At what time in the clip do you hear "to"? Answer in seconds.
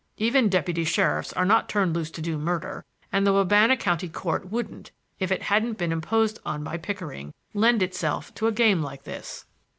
2.09-2.23, 8.33-8.47